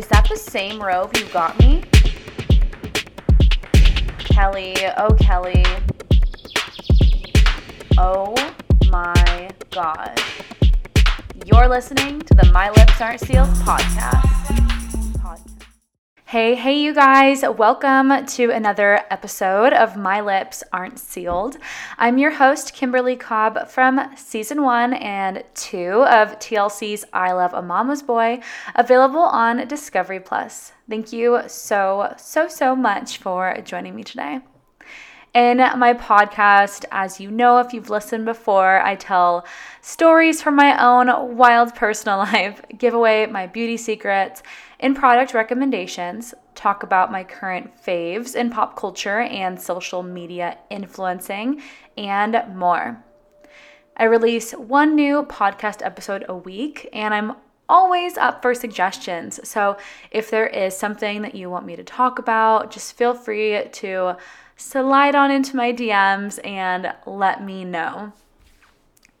[0.00, 1.82] Is that the same robe you got me?
[4.16, 5.62] Kelly, oh Kelly.
[7.98, 8.34] Oh
[8.88, 10.18] my god.
[11.44, 14.39] You're listening to the My Lips Aren't Sealed podcast.
[16.30, 21.56] Hey, hey, you guys, welcome to another episode of My Lips Aren't Sealed.
[21.98, 27.62] I'm your host, Kimberly Cobb from season one and two of TLC's I Love a
[27.62, 28.42] Mama's Boy,
[28.76, 30.70] available on Discovery Plus.
[30.88, 34.38] Thank you so, so, so much for joining me today.
[35.32, 39.46] In my podcast, as you know, if you've listened before, I tell
[39.80, 44.42] stories from my own wild personal life, give away my beauty secrets
[44.80, 51.62] in product recommendations, talk about my current faves in pop culture and social media influencing,
[51.96, 53.00] and more.
[53.96, 57.36] I release one new podcast episode a week, and I'm
[57.68, 59.38] always up for suggestions.
[59.48, 59.76] So
[60.10, 64.16] if there is something that you want me to talk about, just feel free to
[64.60, 68.12] slide on into my DMs and let me know.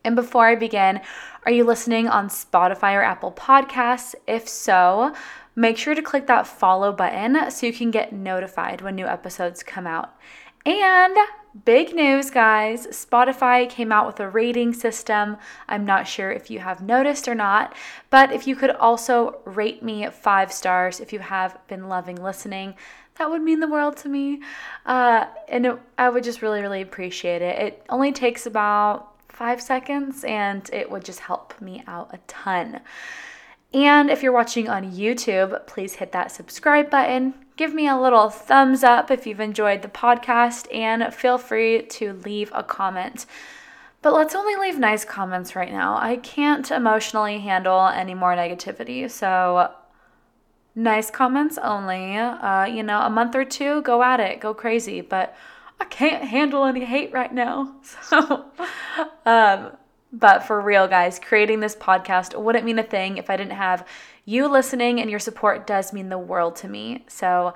[0.04, 1.00] And before I begin,
[1.44, 4.14] are you listening on Spotify or Apple Podcasts?
[4.26, 5.14] If so,
[5.56, 9.62] make sure to click that follow button so you can get notified when new episodes
[9.62, 10.14] come out.
[10.66, 11.16] And
[11.64, 15.38] big news, guys Spotify came out with a rating system.
[15.68, 17.74] I'm not sure if you have noticed or not,
[18.10, 22.74] but if you could also rate me five stars if you have been loving listening,
[23.20, 24.40] that would mean the world to me.
[24.86, 27.58] Uh, and it, I would just really, really appreciate it.
[27.58, 32.80] It only takes about five seconds and it would just help me out a ton.
[33.74, 37.34] And if you're watching on YouTube, please hit that subscribe button.
[37.56, 42.14] Give me a little thumbs up if you've enjoyed the podcast, and feel free to
[42.24, 43.26] leave a comment.
[44.00, 45.98] But let's only leave nice comments right now.
[46.00, 49.10] I can't emotionally handle any more negativity.
[49.10, 49.70] So,
[50.74, 52.16] nice comments only.
[52.16, 55.00] Uh, you know, a month or two, go at it, go crazy.
[55.00, 55.36] But
[55.80, 57.74] I can't handle any hate right now.
[58.02, 58.44] So,
[59.24, 59.72] um,
[60.12, 63.86] but for real, guys, creating this podcast wouldn't mean a thing if I didn't have
[64.24, 67.04] you listening, and your support does mean the world to me.
[67.08, 67.54] So,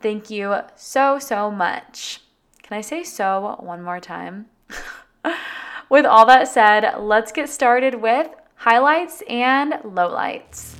[0.00, 2.20] thank you so, so much.
[2.62, 4.46] Can I say so one more time?
[5.88, 10.75] with all that said, let's get started with highlights and lowlights.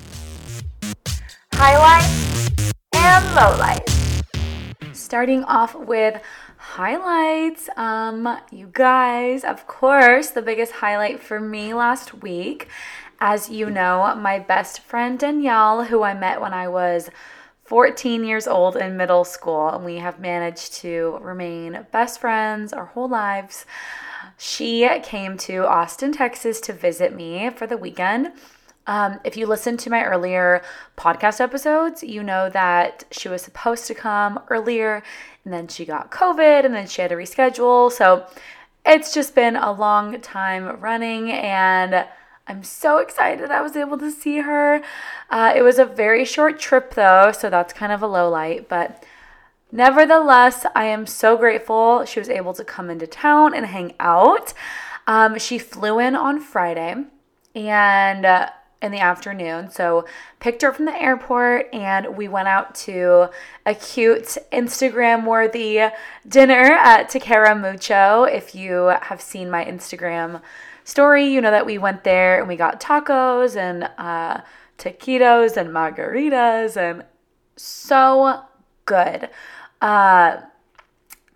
[1.58, 4.94] Highlights and lowlights.
[4.94, 6.20] Starting off with
[6.58, 7.70] highlights.
[7.78, 12.68] Um, you guys, of course, the biggest highlight for me last week,
[13.20, 17.08] as you know, my best friend Danielle, who I met when I was
[17.64, 22.84] 14 years old in middle school, and we have managed to remain best friends our
[22.84, 23.64] whole lives.
[24.36, 28.32] She came to Austin, Texas to visit me for the weekend.
[28.86, 30.62] Um, if you listen to my earlier
[30.96, 35.02] podcast episodes, you know that she was supposed to come earlier
[35.44, 37.90] and then she got COVID and then she had to reschedule.
[37.90, 38.26] So
[38.84, 42.06] it's just been a long time running and
[42.46, 44.80] I'm so excited I was able to see her.
[45.30, 48.68] Uh, it was a very short trip though, so that's kind of a low light,
[48.68, 49.02] but
[49.72, 54.54] nevertheless, I am so grateful she was able to come into town and hang out.
[55.08, 56.94] Um, she flew in on Friday
[57.56, 58.50] and uh,
[58.86, 59.70] in the afternoon.
[59.70, 60.06] So
[60.40, 63.28] picked her from the airport and we went out to
[63.66, 65.82] a cute Instagram worthy
[66.26, 68.24] dinner at Taquero Mucho.
[68.24, 70.40] If you have seen my Instagram
[70.84, 74.40] story, you know that we went there and we got tacos and uh,
[74.78, 77.04] taquitos and margaritas and
[77.56, 78.42] so
[78.86, 79.28] good.
[79.82, 80.38] Uh,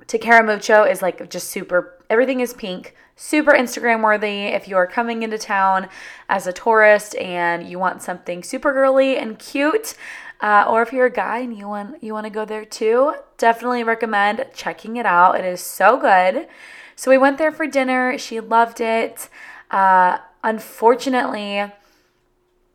[0.07, 4.87] Taquero Mucho is like just super, everything is pink super Instagram worthy if you are
[4.87, 5.91] coming into town
[6.31, 9.95] as a tourist and you want something super girly and cute.
[10.41, 13.15] Uh, or if you're a guy and you want you want to go there too,
[13.37, 15.39] definitely recommend checking it out.
[15.39, 16.49] It is so good.
[16.97, 18.17] So we went there for dinner.
[18.17, 19.29] She loved it.
[19.71, 21.71] Uh, unfortunately,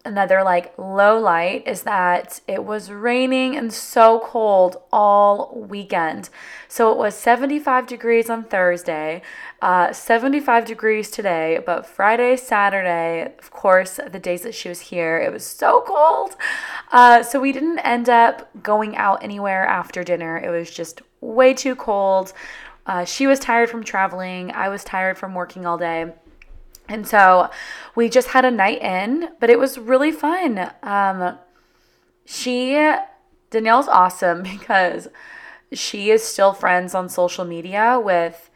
[0.05, 6.29] another like low light is that it was raining and so cold all weekend.
[6.67, 9.21] So it was 75 degrees on Thursday,
[9.61, 15.17] uh, 75 degrees today, but Friday, Saturday, of course, the days that she was here,
[15.17, 16.35] it was so cold.
[16.91, 20.37] Uh, so we didn't end up going out anywhere after dinner.
[20.37, 22.33] It was just way too cold.
[22.85, 24.51] Uh, she was tired from traveling.
[24.51, 26.13] I was tired from working all day.
[26.87, 27.49] And so
[27.95, 30.71] we just had a night in, but it was really fun.
[30.83, 31.37] Um,
[32.25, 32.73] she,
[33.49, 35.07] Danielle's awesome because
[35.73, 38.49] she is still friends on social media with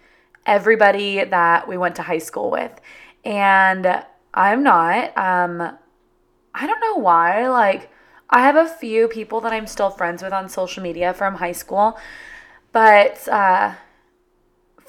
[0.45, 2.79] everybody that we went to high school with.
[3.25, 4.03] And
[4.33, 5.17] I'm not.
[5.17, 5.77] Um,
[6.53, 7.47] I don't know why.
[7.49, 7.91] Like,
[8.29, 11.51] I have a few people that I'm still friends with on social media from high
[11.51, 11.97] school,
[12.71, 13.73] but uh,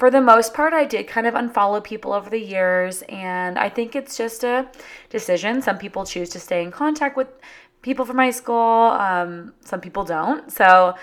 [0.00, 3.69] for the most part, I did kind of unfollow people over the years, and I
[3.69, 4.67] think it's just a
[5.11, 5.61] decision.
[5.61, 7.29] Some people choose to stay in contact with
[7.82, 10.50] people from high school, um, some people don't.
[10.50, 10.94] So,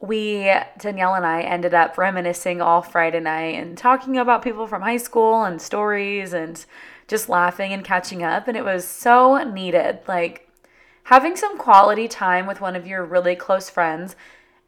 [0.00, 4.82] we, Danielle and I, ended up reminiscing all Friday night and talking about people from
[4.82, 6.66] high school and stories and
[7.06, 8.48] just laughing and catching up.
[8.48, 10.00] And it was so needed.
[10.06, 10.50] Like
[11.04, 14.16] having some quality time with one of your really close friends,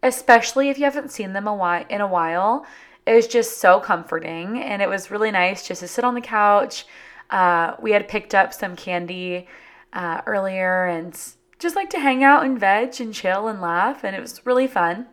[0.02, 2.64] especially if you haven't seen them a while, in a while,
[3.08, 4.58] is just so comforting.
[4.58, 6.86] And it was really nice just to sit on the couch.
[7.30, 9.46] Uh, we had picked up some candy
[9.92, 11.18] uh, earlier and
[11.58, 14.04] just like to hang out and veg and chill and laugh.
[14.04, 15.06] And it was really fun.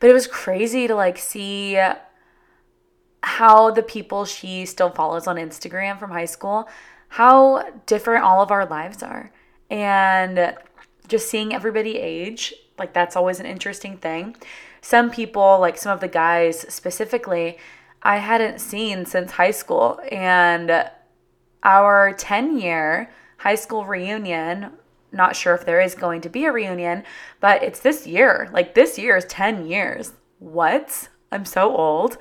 [0.00, 1.78] But it was crazy to like see
[3.22, 6.68] how the people she still follows on Instagram from high school,
[7.08, 9.32] how different all of our lives are.
[9.70, 10.54] And
[11.08, 14.36] just seeing everybody age, like that's always an interesting thing.
[14.80, 17.58] Some people, like some of the guys specifically,
[18.02, 20.00] I hadn't seen since high school.
[20.10, 20.90] And
[21.62, 24.72] our 10 year high school reunion
[25.12, 27.04] not sure if there is going to be a reunion,
[27.40, 28.48] but it's this year.
[28.52, 30.12] Like this year is 10 years.
[30.38, 31.08] What?
[31.32, 32.18] I'm so old.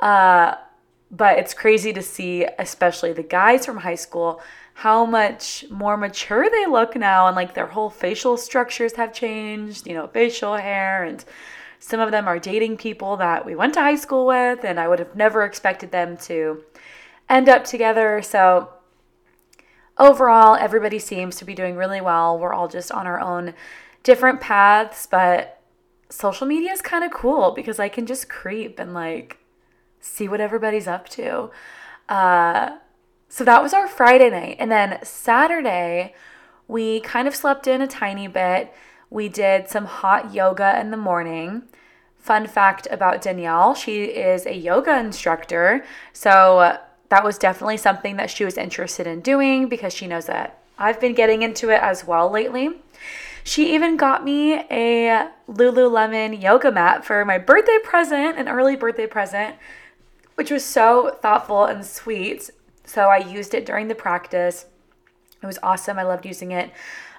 [0.00, 0.56] Uh,
[1.10, 4.40] but it's crazy to see, especially the guys from high school,
[4.74, 9.86] how much more mature they look now and like their whole facial structures have changed,
[9.86, 11.24] you know, facial hair and
[11.78, 14.88] some of them are dating people that we went to high school with and I
[14.88, 16.64] would have never expected them to
[17.28, 18.22] end up together.
[18.22, 18.70] So
[19.98, 22.38] overall, everybody seems to be doing really well.
[22.38, 23.54] We're all just on our own
[24.02, 25.60] different paths, but
[26.08, 29.38] social media is kind of cool because I can just creep and like
[30.00, 31.50] see what everybody's up to.
[32.08, 32.76] Uh,
[33.28, 34.56] so that was our Friday night.
[34.58, 36.14] And then Saturday,
[36.68, 38.72] we kind of slept in a tiny bit.
[39.10, 41.62] We did some hot yoga in the morning.
[42.18, 45.84] Fun fact about Danielle, she is a yoga instructor.
[46.12, 50.26] So uh, that was definitely something that she was interested in doing because she knows
[50.26, 52.70] that I've been getting into it as well lately.
[53.44, 59.06] She even got me a Lululemon yoga mat for my birthday present, an early birthday
[59.06, 59.54] present,
[60.34, 62.50] which was so thoughtful and sweet.
[62.84, 64.66] So I used it during the practice.
[65.42, 65.98] It was awesome.
[65.98, 66.72] I loved using it.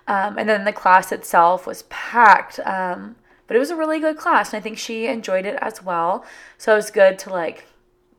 [0.07, 2.59] Um, and then the class itself was packed.
[2.65, 3.15] Um,
[3.45, 6.25] but it was a really good class, and I think she enjoyed it as well.
[6.57, 7.65] So it was good to like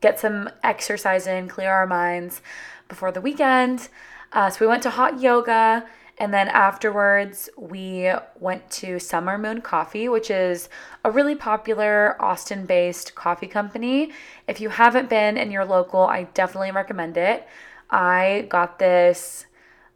[0.01, 2.41] get some exercise in, clear our minds
[2.87, 3.89] before the weekend.
[4.33, 5.85] Uh, so we went to hot yoga.
[6.17, 10.67] And then afterwards, we went to Summer Moon Coffee, which is
[11.05, 14.11] a really popular Austin based coffee company.
[14.45, 17.47] If you haven't been in your local, I definitely recommend it.
[17.89, 19.45] I got this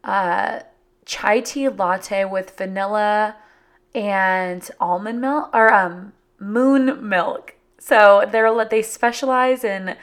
[0.06, 0.62] uh,
[1.05, 3.35] chai tea latte with vanilla
[3.94, 7.55] and almond milk or um, moon milk.
[7.79, 9.95] So they're they specialize in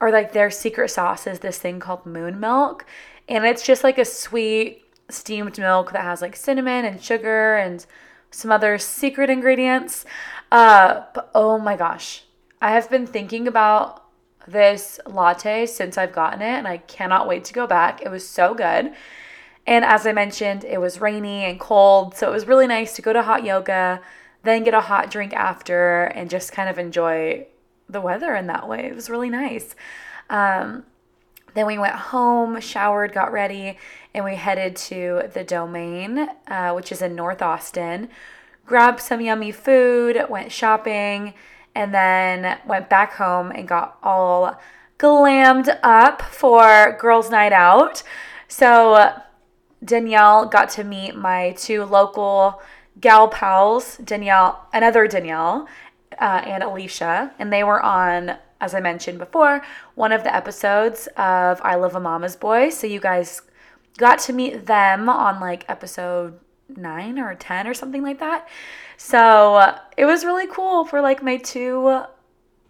[0.00, 2.84] or like their secret sauce is this thing called moon milk
[3.28, 7.86] and it's just like a sweet steamed milk that has like cinnamon and sugar and
[8.30, 10.04] some other secret ingredients.
[10.50, 11.02] Uh,
[11.34, 12.24] oh my gosh,
[12.60, 14.04] I have been thinking about
[14.48, 18.02] this latte since I've gotten it and I cannot wait to go back.
[18.02, 18.92] It was so good.
[19.66, 23.02] And as I mentioned, it was rainy and cold, so it was really nice to
[23.02, 24.00] go to hot yoga
[24.42, 27.46] then get a hot drink after and just kind of enjoy
[27.88, 28.86] the weather in that way.
[28.86, 29.74] It was really nice.
[30.30, 30.84] Um,
[31.54, 33.78] then we went home, showered, got ready,
[34.14, 38.08] and we headed to the Domain, uh, which is in North Austin.
[38.64, 41.34] Grabbed some yummy food, went shopping,
[41.74, 44.60] and then went back home and got all
[44.98, 48.02] glammed up for girls' night out.
[48.48, 49.12] So
[49.84, 52.62] Danielle got to meet my two local
[53.00, 55.66] gal pals, Danielle, another Danielle,
[56.20, 59.62] uh, and Alicia, and they were on, as I mentioned before,
[59.94, 62.70] one of the episodes of I Love a Mama's Boy.
[62.70, 63.42] So you guys
[63.96, 68.48] got to meet them on like episode nine or 10 or something like that.
[68.96, 72.02] So uh, it was really cool for like my two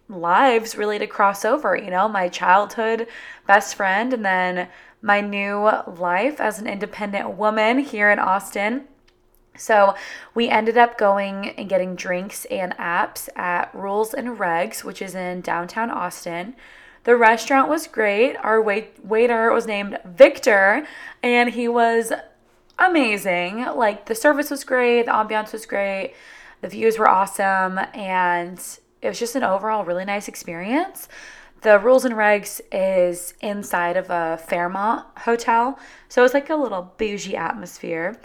[0.09, 3.07] lives really to cross over, you know, my childhood
[3.47, 4.67] best friend and then
[5.03, 8.85] my new life as an independent woman here in Austin.
[9.55, 9.95] So
[10.33, 15.13] we ended up going and getting drinks and apps at Rules and Regs, which is
[15.13, 16.55] in downtown Austin.
[17.03, 18.35] The restaurant was great.
[18.37, 20.87] Our wait- waiter was named Victor,
[21.21, 22.13] and he was
[22.79, 23.65] amazing.
[23.75, 26.13] Like the service was great, the ambiance was great,
[26.61, 28.57] the views were awesome, and
[29.01, 31.09] it was just an overall really nice experience.
[31.63, 35.79] The Rules and Regs is inside of a Fairmont hotel,
[36.09, 38.17] so it's like a little bougie atmosphere.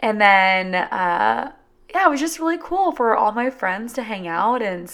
[0.00, 1.52] And then, uh,
[1.94, 4.92] yeah, it was just really cool for all my friends to hang out and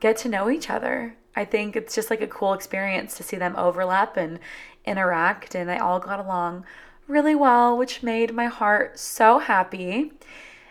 [0.00, 1.14] get to know each other.
[1.36, 4.40] I think it's just like a cool experience to see them overlap and
[4.84, 6.64] interact, and they all got along
[7.06, 10.12] really well, which made my heart so happy.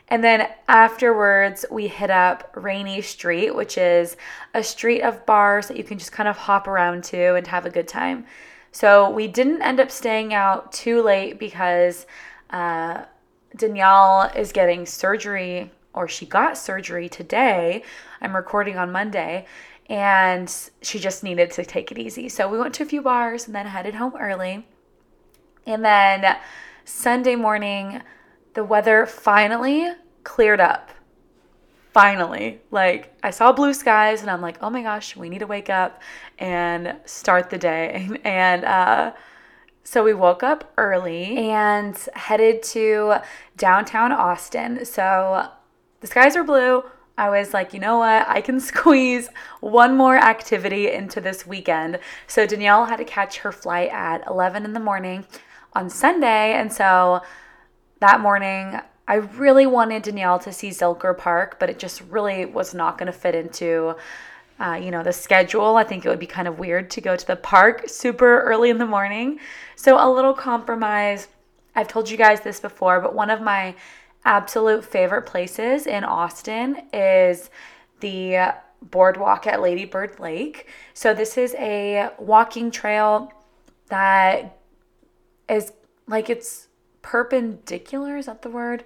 [0.09, 4.15] And then afterwards, we hit up Rainey Street, which is
[4.53, 7.65] a street of bars that you can just kind of hop around to and have
[7.65, 8.25] a good time.
[8.71, 12.05] So we didn't end up staying out too late because
[12.51, 13.03] uh,
[13.55, 17.83] Danielle is getting surgery, or she got surgery today.
[18.21, 19.45] I'm recording on Monday,
[19.89, 22.29] and she just needed to take it easy.
[22.29, 24.65] So we went to a few bars and then headed home early.
[25.65, 26.37] And then
[26.85, 28.01] Sunday morning,
[28.57, 29.87] the weather finally
[30.23, 30.89] cleared up.
[31.93, 32.59] Finally.
[32.71, 35.69] Like, I saw blue skies and I'm like, oh my gosh, we need to wake
[35.69, 36.01] up
[36.39, 38.09] and start the day.
[38.23, 39.13] And, uh,
[39.83, 43.17] so we woke up early and headed to
[43.57, 44.83] downtown Austin.
[44.85, 45.47] So
[46.01, 46.83] the skies were blue.
[47.15, 48.27] I was like, you know what?
[48.27, 49.29] I can squeeze
[49.61, 51.99] one more activity into this weekend.
[52.25, 55.25] So Danielle had to catch her flight at 11 in the morning
[55.73, 56.53] on Sunday.
[56.53, 57.21] And so
[57.99, 62.73] that morning, I really wanted Danielle to see Zilker Park, but it just really was
[62.73, 63.95] not going to fit into,
[64.59, 65.77] uh, you know, the schedule.
[65.77, 68.69] I think it would be kind of weird to go to the park super early
[68.69, 69.39] in the morning.
[69.75, 71.29] So a little compromise.
[71.75, 73.75] I've told you guys this before, but one of my
[74.25, 77.49] absolute favorite places in Austin is
[78.01, 80.67] the boardwalk at Lady Bird Lake.
[80.93, 83.31] So this is a walking trail
[83.87, 84.57] that
[85.49, 85.71] is
[86.07, 86.67] like it's
[87.07, 88.83] perpendicular, is that the word?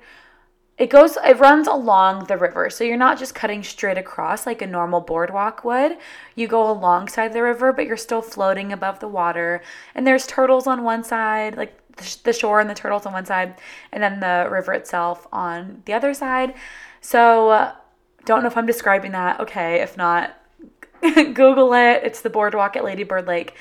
[0.77, 2.69] It goes it runs along the river.
[2.69, 5.97] So you're not just cutting straight across like a normal boardwalk would.
[6.35, 9.61] You go alongside the river, but you're still floating above the water.
[9.95, 11.75] And there's turtles on one side, like
[12.23, 13.55] the shore and the turtles on one side,
[13.91, 16.53] and then the river itself on the other side.
[17.01, 17.75] So uh,
[18.25, 19.39] don't know if I'm describing that.
[19.39, 20.37] Okay, if not,
[21.01, 22.03] Google it.
[22.03, 23.55] It's the boardwalk at Lady Bird Lake.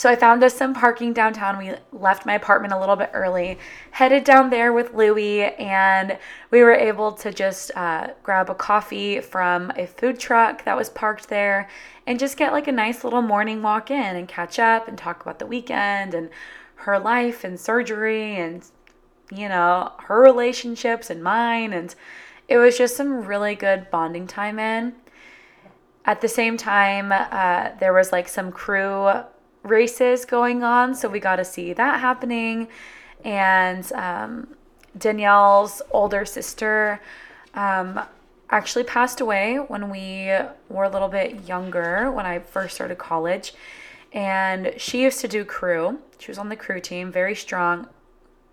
[0.00, 1.58] So I found us some parking downtown.
[1.58, 3.58] We left my apartment a little bit early,
[3.90, 6.16] headed down there with Louie, and
[6.50, 10.88] we were able to just uh, grab a coffee from a food truck that was
[10.88, 11.68] parked there
[12.06, 15.20] and just get like a nice little morning walk in and catch up and talk
[15.20, 16.30] about the weekend and
[16.76, 18.64] her life and surgery and,
[19.30, 21.74] you know, her relationships and mine.
[21.74, 21.94] And
[22.48, 24.94] it was just some really good bonding time in.
[26.06, 29.10] At the same time, uh, there was like some crew
[29.62, 32.68] races going on, so we got to see that happening.
[33.24, 34.56] And um,
[34.96, 37.00] Danielle's older sister
[37.54, 38.00] um,
[38.48, 40.30] actually passed away when we
[40.68, 43.54] were a little bit younger, when I first started college.
[44.12, 45.98] And she used to do crew.
[46.18, 47.86] She was on the crew team, very strong,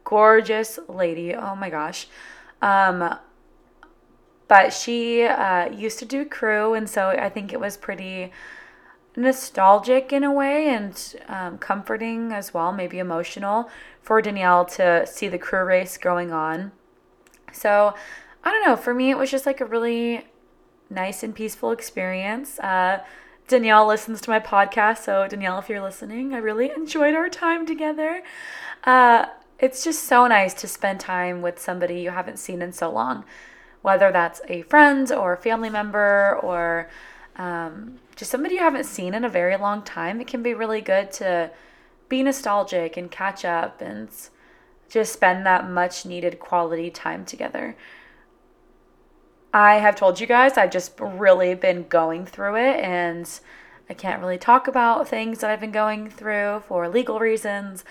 [0.04, 1.34] gorgeous lady.
[1.34, 2.08] Oh my gosh.
[2.62, 3.18] Um,
[4.48, 8.32] but she uh, used to do crew, and so I think it was pretty
[9.18, 13.70] nostalgic in a way and um, comforting as well, maybe emotional
[14.02, 16.72] for Danielle to see the crew race going on.
[17.52, 17.96] So,
[18.44, 20.28] I don't know, for me, it was just like a really
[20.90, 22.60] nice and peaceful experience.
[22.60, 23.04] Uh,
[23.48, 27.66] Danielle listens to my podcast, so Danielle, if you're listening, I really enjoyed our time
[27.66, 28.22] together.
[28.84, 29.26] Uh,
[29.58, 33.26] it's just so nice to spend time with somebody you haven't seen in so long,
[33.82, 36.88] whether that's a friend or a family member or
[37.38, 40.82] um, just somebody you haven't seen in a very long time, it can be really
[40.82, 41.51] good to
[42.10, 44.10] be nostalgic and catch up and
[44.89, 47.75] just spend that much needed quality time together.
[49.53, 53.27] I have told you guys I've just really been going through it and
[53.89, 57.86] I can't really talk about things that I've been going through for legal reasons,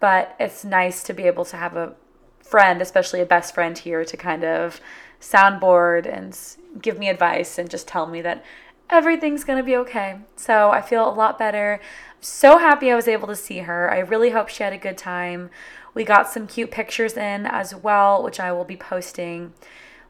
[0.00, 1.94] but it's nice to be able to have a
[2.40, 4.80] friend, especially a best friend here, to kind of
[5.20, 6.38] soundboard and
[6.82, 8.44] give me advice and just tell me that
[8.90, 10.18] everything's going to be okay.
[10.36, 11.80] So I feel a lot better.
[12.20, 13.90] so happy I was able to see her.
[13.90, 15.50] I really hope she had a good time.
[15.94, 19.52] We got some cute pictures in as well, which I will be posting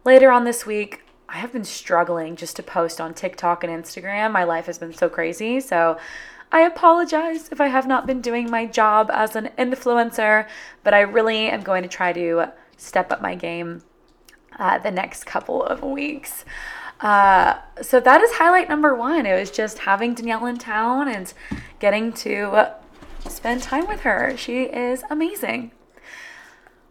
[0.04, 1.02] later on this week.
[1.28, 4.32] I have been struggling just to post on TikTok and Instagram.
[4.32, 5.60] My life has been so crazy.
[5.60, 5.98] So
[6.52, 10.46] I apologize if I have not been doing my job as an influencer,
[10.84, 13.82] but I really am going to try to step up my game
[14.58, 16.44] uh, the next couple of weeks.
[17.00, 19.26] Uh, so that is highlight number one.
[19.26, 21.32] It was just having Danielle in town and
[21.78, 22.68] getting to
[23.28, 24.36] spend time with her.
[24.36, 25.72] She is amazing.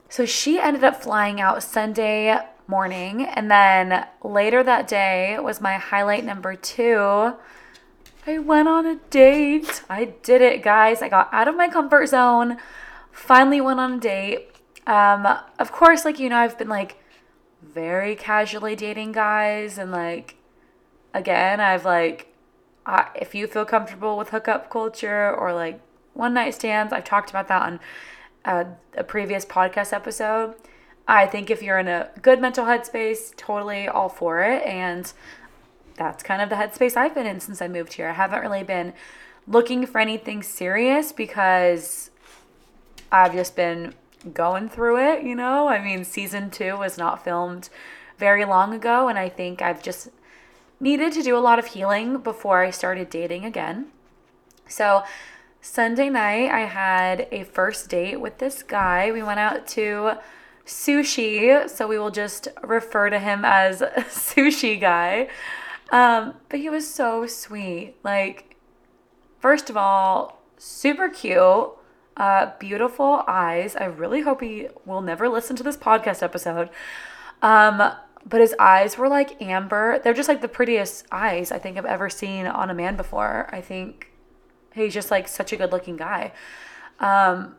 [0.09, 5.77] So she ended up flying out Sunday morning, and then later that day was my
[5.77, 7.33] highlight number two.
[8.27, 9.83] I went on a date.
[9.89, 11.01] I did it, guys.
[11.01, 12.57] I got out of my comfort zone,
[13.11, 14.49] finally went on a date.
[14.87, 15.27] Um,
[15.59, 16.97] of course, like, you know, I've been like
[17.75, 20.37] very casually dating guys, and like,
[21.13, 22.33] again, I've like,
[22.85, 25.79] I, if you feel comfortable with hookup culture or like
[26.13, 27.79] one night stands, I've talked about that on
[28.45, 28.63] uh,
[28.95, 30.55] a previous podcast episode.
[31.07, 34.63] I think if you're in a good mental headspace, totally all for it.
[34.63, 35.11] And
[35.95, 38.07] that's kind of the headspace I've been in since I moved here.
[38.09, 38.93] I haven't really been
[39.47, 42.09] looking for anything serious because
[43.11, 43.93] I've just been
[44.33, 45.67] going through it, you know?
[45.67, 47.69] I mean, season two was not filmed
[48.17, 50.09] very long ago, and I think I've just
[50.79, 53.87] needed to do a lot of healing before I started dating again.
[54.67, 55.03] So,
[55.61, 59.11] Sunday night, I had a first date with this guy.
[59.11, 60.13] We went out to
[60.65, 65.27] sushi, so we will just refer to him as sushi guy.
[65.91, 67.95] Um, but he was so sweet.
[68.03, 68.55] Like,
[69.39, 71.69] first of all, super cute,
[72.17, 73.75] uh, beautiful eyes.
[73.75, 76.69] I really hope he will never listen to this podcast episode.
[77.41, 77.91] Um,
[78.27, 79.99] but his eyes were like amber.
[79.99, 83.47] They're just like the prettiest eyes I think I've ever seen on a man before.
[83.51, 84.11] I think
[84.73, 86.31] he's just like such a good looking guy.
[86.99, 87.55] Um,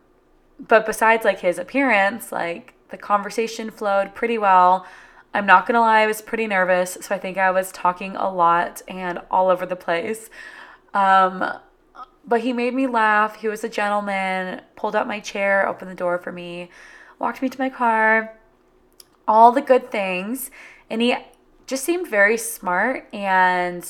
[0.58, 4.86] but besides like his appearance, like the conversation flowed pretty well.
[5.34, 8.32] I'm not gonna lie, I was pretty nervous, so I think I was talking a
[8.32, 10.30] lot and all over the place.
[10.94, 11.44] Um,
[12.26, 13.36] but he made me laugh.
[13.36, 16.70] He was a gentleman, pulled out my chair, opened the door for me,
[17.18, 18.36] walked me to my car,
[19.28, 20.50] all the good things.
[20.90, 21.16] And he
[21.66, 23.88] just seemed very smart and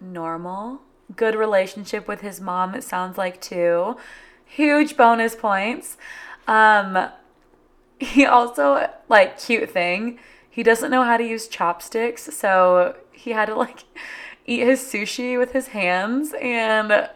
[0.00, 0.80] normal.
[1.16, 3.96] Good relationship with his mom, it sounds like, too.
[4.44, 5.96] Huge bonus points.
[6.46, 7.08] Um,
[7.98, 13.46] he also, like, cute thing, he doesn't know how to use chopsticks, so he had
[13.46, 13.84] to, like,
[14.46, 16.34] eat his sushi with his hands.
[16.40, 17.08] And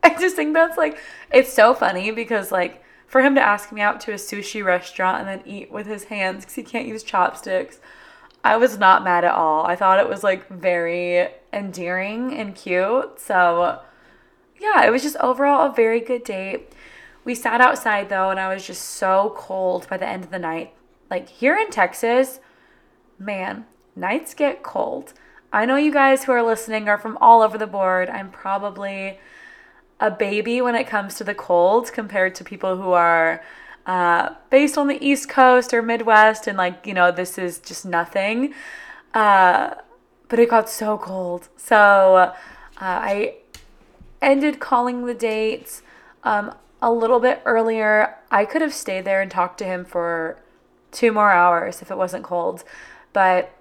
[0.02, 0.98] I just think that's, like,
[1.32, 5.18] it's so funny because, like, for him to ask me out to a sushi restaurant
[5.18, 7.80] and then eat with his hands because he can't use chopsticks,
[8.44, 9.66] I was not mad at all.
[9.66, 13.18] I thought it was like very endearing and cute.
[13.20, 13.80] So,
[14.60, 16.72] yeah, it was just overall a very good date.
[17.24, 20.38] We sat outside though, and I was just so cold by the end of the
[20.38, 20.72] night.
[21.10, 22.38] Like here in Texas,
[23.18, 25.12] man, nights get cold.
[25.52, 28.08] I know you guys who are listening are from all over the board.
[28.08, 29.18] I'm probably
[30.00, 33.42] a baby when it comes to the cold compared to people who are
[33.86, 37.84] uh, based on the East Coast or Midwest, and like, you know, this is just
[37.84, 38.54] nothing.
[39.14, 39.74] Uh,
[40.28, 41.48] but it got so cold.
[41.56, 42.34] So uh,
[42.80, 43.36] I
[44.22, 45.82] ended calling the dates
[46.24, 48.16] um, a little bit earlier.
[48.30, 50.38] I could have stayed there and talked to him for
[50.92, 52.64] two more hours if it wasn't cold.
[53.12, 53.52] But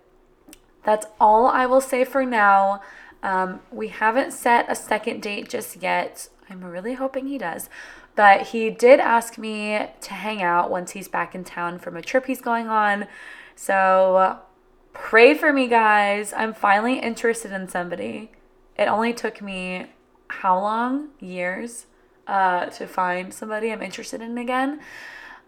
[0.83, 2.81] that's all I will say for now.
[3.21, 6.29] Um, we haven't set a second date just yet.
[6.49, 7.69] I'm really hoping he does.
[8.15, 12.01] But he did ask me to hang out once he's back in town from a
[12.01, 13.07] trip he's going on.
[13.55, 14.39] So
[14.93, 16.33] pray for me, guys.
[16.33, 18.31] I'm finally interested in somebody.
[18.77, 19.87] It only took me
[20.27, 21.09] how long?
[21.19, 21.85] Years
[22.27, 24.79] uh, to find somebody I'm interested in again.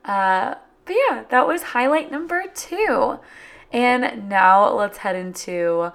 [0.04, 0.56] Uh,
[0.86, 3.20] but yeah, that was highlight number two.
[3.72, 5.92] And now let's head into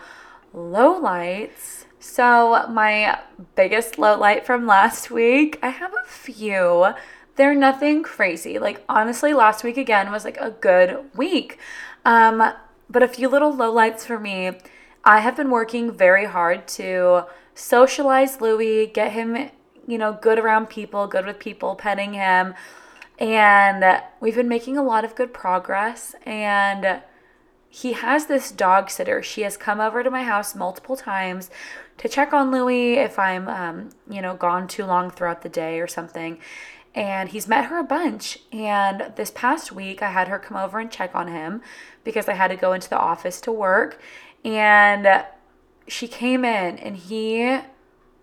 [0.56, 1.84] low lights.
[2.00, 3.18] So, my
[3.54, 6.94] biggest low light from last week, I have a few.
[7.36, 8.58] They're nothing crazy.
[8.58, 11.58] Like, honestly, last week again was like a good week.
[12.04, 12.52] Um,
[12.88, 14.52] but a few little low lights for me.
[15.04, 19.50] I have been working very hard to socialize Louis, get him,
[19.86, 22.54] you know, good around people, good with people, petting him.
[23.18, 26.14] And we've been making a lot of good progress.
[26.24, 27.02] And
[27.82, 29.22] he has this dog sitter.
[29.22, 31.50] She has come over to my house multiple times
[31.98, 35.78] to check on Louis if I'm, um, you know, gone too long throughout the day
[35.78, 36.38] or something.
[36.94, 38.38] And he's met her a bunch.
[38.50, 41.60] And this past week, I had her come over and check on him
[42.02, 44.00] because I had to go into the office to work.
[44.42, 45.26] And
[45.86, 47.58] she came in and he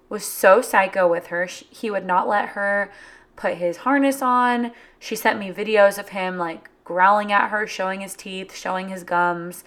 [0.09, 1.45] was so psycho with her.
[1.45, 2.91] He would not let her
[3.35, 4.71] put his harness on.
[4.97, 9.03] She sent me videos of him like growling at her, showing his teeth, showing his
[9.03, 9.63] gums.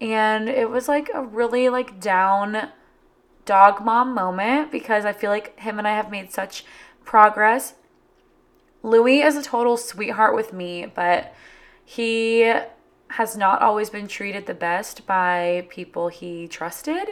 [0.00, 2.68] And it was like a really like down
[3.44, 6.64] dog mom moment because I feel like him and I have made such
[7.04, 7.74] progress.
[8.82, 11.34] Louis is a total sweetheart with me, but
[11.84, 12.52] he
[13.10, 17.08] has not always been treated the best by people he trusted.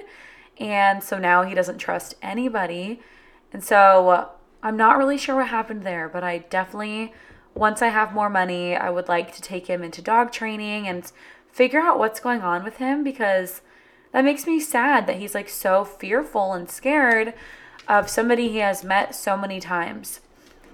[0.59, 3.01] And so now he doesn't trust anybody.
[3.53, 4.31] And so
[4.63, 7.13] I'm not really sure what happened there, but I definitely
[7.55, 11.11] once I have more money, I would like to take him into dog training and
[11.53, 13.61] figure out what's going on with him because
[14.13, 17.35] that makes me sad that he's like so fearful and scared
[17.89, 20.21] of somebody he has met so many times.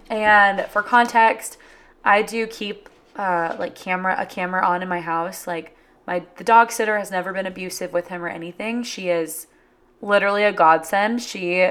[0.09, 1.59] And for context,
[2.05, 5.47] I do keep uh, like camera a camera on in my house.
[5.47, 8.83] Like my the dog sitter has never been abusive with him or anything.
[8.83, 9.47] She is
[10.01, 11.23] literally a godsend.
[11.23, 11.71] She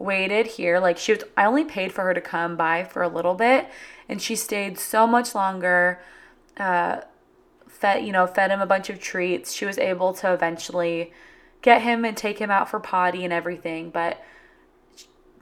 [0.00, 3.08] waited here like she was I only paid for her to come by for a
[3.08, 3.68] little bit
[4.08, 6.00] and she stayed so much longer.
[6.56, 7.02] Uh,
[7.68, 9.52] fed you know fed him a bunch of treats.
[9.52, 11.12] She was able to eventually
[11.62, 14.20] get him and take him out for potty and everything, but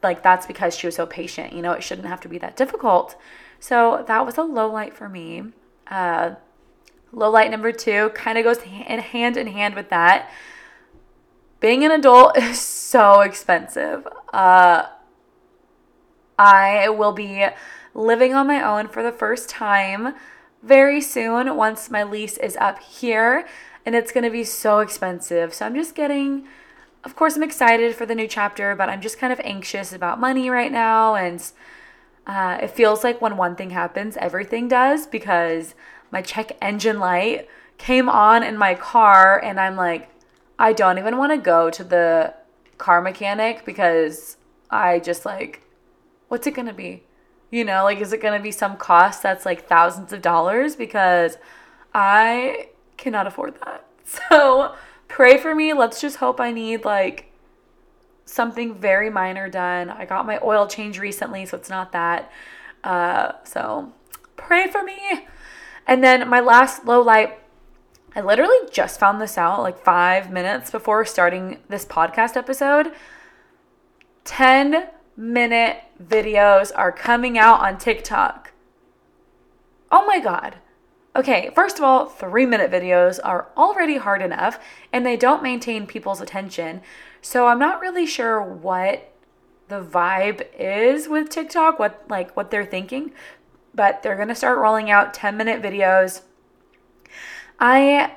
[0.02, 1.52] like that's because she was so patient.
[1.52, 3.16] You know, it shouldn't have to be that difficult.
[3.60, 5.44] So that was a low light for me.
[5.86, 6.34] Uh,
[7.12, 10.30] low light number two kind of goes in hand in hand with that.
[11.60, 14.06] Being an adult is so expensive.
[14.32, 14.86] Uh,
[16.38, 17.46] I will be
[17.94, 20.14] living on my own for the first time
[20.62, 23.46] very soon once my lease is up here,
[23.86, 25.54] and it's to be so expensive.
[25.54, 26.46] So I'm just getting
[27.04, 30.20] of course, I'm excited for the new chapter, but I'm just kind of anxious about
[30.20, 31.14] money right now.
[31.14, 31.40] And
[32.26, 35.74] uh, it feels like when one thing happens, everything does because
[36.10, 40.10] my check engine light came on in my car, and I'm like,
[40.58, 42.34] I don't even want to go to the
[42.78, 44.36] car mechanic because
[44.70, 45.62] I just like,
[46.28, 47.04] what's it going to be?
[47.50, 50.76] You know, like, is it going to be some cost that's like thousands of dollars?
[50.76, 51.38] Because
[51.94, 53.84] I cannot afford that.
[54.30, 54.74] So,
[55.06, 55.74] pray for me.
[55.74, 57.30] Let's just hope I need like
[58.24, 59.90] something very minor done.
[59.90, 62.30] I got my oil change recently, so it's not that.
[62.84, 63.92] Uh, so
[64.36, 65.26] pray for me.
[65.86, 67.37] And then my last low light,
[68.18, 72.90] I literally just found this out like five minutes before starting this podcast episode.
[74.24, 78.50] 10 minute videos are coming out on TikTok.
[79.92, 80.56] Oh my God.
[81.14, 84.58] Okay, first of all, three minute videos are already hard enough
[84.92, 86.80] and they don't maintain people's attention.
[87.22, 89.12] So I'm not really sure what
[89.68, 93.12] the vibe is with TikTok, what like what they're thinking,
[93.76, 96.22] but they're to start rolling out 10 minute videos.
[97.58, 98.12] I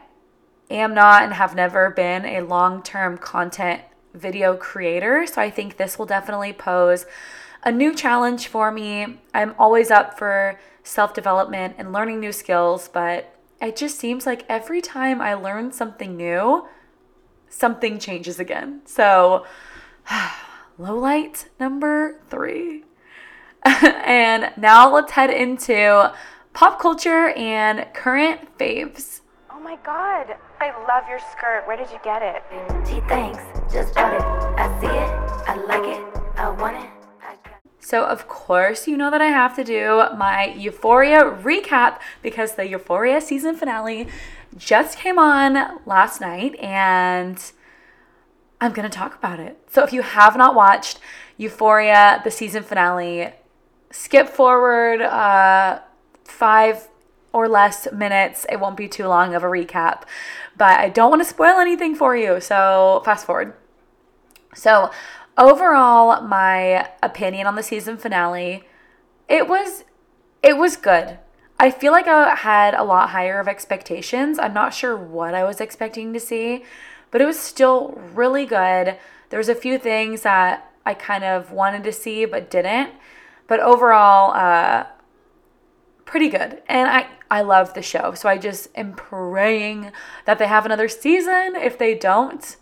[0.69, 3.82] am not and have never been a long term content
[4.13, 7.06] video creator, so I think this will definitely pose
[7.63, 9.19] a new challenge for me.
[9.34, 14.45] I'm always up for self development and learning new skills, but it just seems like
[14.49, 16.67] every time I learn something new,
[17.49, 18.82] something changes again.
[18.86, 19.45] So,
[20.77, 22.84] low light number three.
[23.63, 26.12] and now let's head into
[26.54, 29.20] pop culture and current faves.
[29.71, 31.63] Oh my god, I love your skirt.
[31.65, 32.43] Where did you get it?
[32.86, 33.39] Gee, thanks.
[33.71, 34.21] Just bought it.
[34.21, 35.47] I see it.
[35.47, 36.21] I like it.
[36.36, 36.89] I want it.
[37.79, 42.67] So, of course, you know that I have to do my Euphoria recap because the
[42.67, 44.10] Euphoria season finale
[44.57, 47.41] just came on last night and
[48.60, 49.57] I'm going to talk about it.
[49.69, 50.99] So, if you have not watched
[51.38, 53.31] Euphoria, the season finale,
[53.89, 55.79] skip forward uh,
[56.25, 56.89] five
[57.34, 58.46] or less minutes.
[58.50, 60.04] It won't be too long of a recap,
[60.58, 62.39] but I don't want to spoil anything for you.
[62.41, 63.54] So, fast forward.
[64.54, 64.91] So,
[65.38, 68.63] overall, my opinion on the season finale,
[69.28, 69.86] it was
[70.44, 71.20] it was good.
[71.60, 74.39] I feel like I had a lot higher of expectations.
[74.39, 76.63] I'm not sure what I was expecting to see,
[77.12, 78.98] but it was still really good.
[79.30, 82.91] There was a few things that I kind of wanted to see but didn't.
[83.46, 84.88] But overall, uh,
[86.12, 86.62] pretty good.
[86.67, 88.13] And I I love the show.
[88.13, 89.93] So I just am praying
[90.26, 91.56] that they have another season.
[91.56, 92.58] If they don't,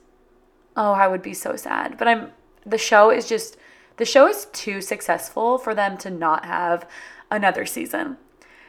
[0.78, 1.98] oh, I would be so sad.
[1.98, 2.32] But I'm
[2.64, 3.58] the show is just
[3.98, 6.88] the show is too successful for them to not have
[7.32, 8.18] another season.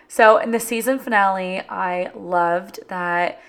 [0.08, 3.40] So in the season finale, I loved that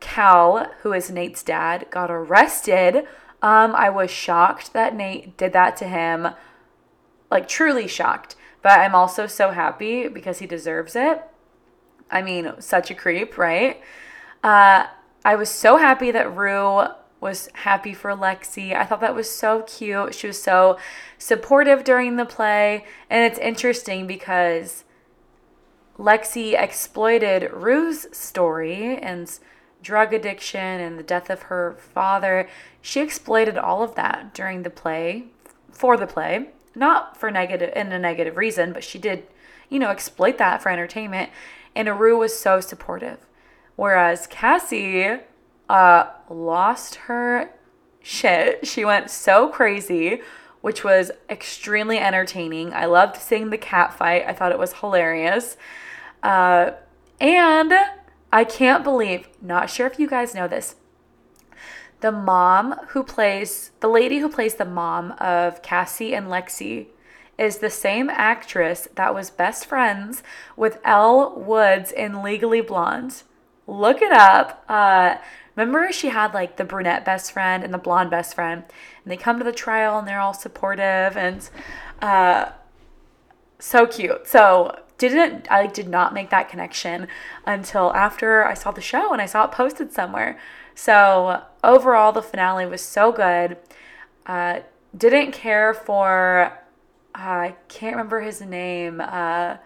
[0.00, 3.06] Cal, who is Nate's dad, got arrested.
[3.42, 6.28] Um, I was shocked that Nate did that to him,
[7.30, 8.34] like truly shocked.
[8.62, 11.22] But I'm also so happy because he deserves it.
[12.10, 13.80] I mean, such a creep, right?
[14.42, 14.86] Uh,
[15.24, 16.86] I was so happy that Rue
[17.20, 18.74] was happy for Lexi.
[18.74, 20.14] I thought that was so cute.
[20.14, 20.78] She was so
[21.18, 22.84] supportive during the play.
[23.08, 24.84] And it's interesting because
[25.98, 29.30] Lexi exploited Rue's story and
[29.82, 32.48] drug addiction and the death of her father.
[32.80, 35.26] She exploited all of that during the play,
[35.70, 39.26] for the play, not for negative in a negative reason, but she did,
[39.68, 41.30] you know, exploit that for entertainment.
[41.76, 43.18] And Aru was so supportive.
[43.76, 45.20] Whereas Cassie
[45.68, 47.50] uh, lost her
[48.02, 48.66] shit.
[48.66, 50.22] She went so crazy,
[50.62, 52.72] which was extremely entertaining.
[52.72, 55.56] I loved seeing the cat fight, I thought it was hilarious.
[56.22, 56.72] Uh,
[57.20, 57.72] and
[58.32, 60.76] I can't believe, not sure if you guys know this,
[62.00, 66.86] the mom who plays, the lady who plays the mom of Cassie and Lexi
[67.38, 70.22] is the same actress that was best friends
[70.56, 73.22] with Elle Woods in Legally Blonde.
[73.66, 74.64] Look it up.
[74.68, 75.16] Uh,
[75.56, 78.64] remember, she had like the brunette best friend and the blonde best friend,
[79.04, 81.48] and they come to the trial and they're all supportive and
[82.02, 82.50] uh,
[83.58, 84.26] so cute.
[84.26, 87.08] So didn't I did not make that connection
[87.46, 90.38] until after I saw the show and I saw it posted somewhere.
[90.80, 93.58] So overall, the finale was so good.
[94.24, 94.60] Uh,
[94.96, 96.58] didn't care for
[97.14, 98.98] uh, I can't remember his name.
[98.98, 99.58] Uh,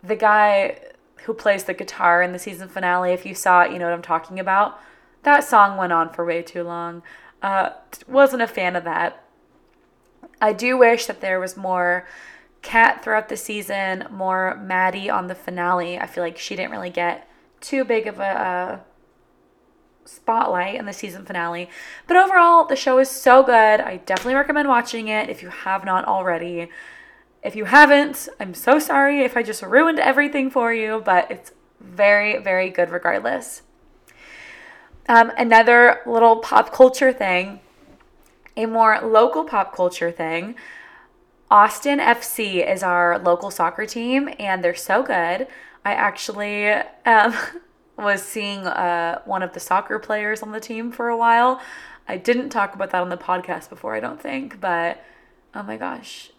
[0.00, 0.78] the guy
[1.24, 3.10] who plays the guitar in the season finale.
[3.10, 4.78] If you saw it, you know what I'm talking about.
[5.24, 7.02] That song went on for way too long.
[7.42, 7.70] Uh,
[8.06, 9.24] wasn't a fan of that.
[10.40, 12.06] I do wish that there was more
[12.62, 15.98] Kat throughout the season, more Maddy on the finale.
[15.98, 17.28] I feel like she didn't really get
[17.60, 18.78] too big of a uh,
[20.08, 21.68] spotlight in the season finale.
[22.06, 23.80] But overall, the show is so good.
[23.80, 26.68] I definitely recommend watching it if you have not already.
[27.42, 31.52] If you haven't, I'm so sorry if I just ruined everything for you, but it's
[31.80, 33.62] very, very good regardless.
[35.08, 37.60] Um, another little pop culture thing,
[38.56, 40.56] a more local pop culture thing.
[41.50, 45.46] Austin FC is our local soccer team, and they're so good.
[45.84, 46.68] I actually
[47.06, 47.34] um,
[48.04, 51.60] was seeing uh, one of the soccer players on the team for a while.
[52.06, 55.04] I didn't talk about that on the podcast before, I don't think, but
[55.54, 56.30] oh my gosh,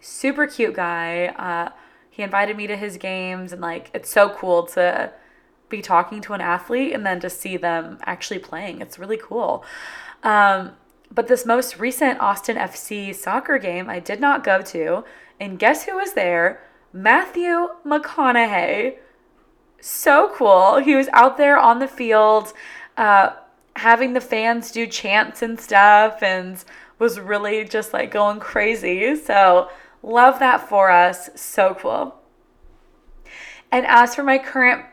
[0.00, 1.26] super cute guy.
[1.26, 1.70] Uh,
[2.10, 5.12] he invited me to his games, and like it's so cool to
[5.68, 8.80] be talking to an athlete and then to see them actually playing.
[8.80, 9.64] It's really cool.
[10.22, 10.72] Um,
[11.12, 15.04] but this most recent Austin FC soccer game I did not go to,
[15.40, 16.62] and guess who was there?
[16.92, 18.96] Matthew McConaughey.
[19.80, 20.78] So cool.
[20.78, 22.52] He was out there on the field,
[22.96, 23.30] uh,
[23.76, 26.62] having the fans do chants and stuff, and
[26.98, 29.14] was really just like going crazy.
[29.16, 29.70] So,
[30.02, 31.30] love that for us.
[31.34, 32.16] So cool.
[33.70, 34.84] And as for my current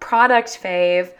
[0.00, 1.12] product fave,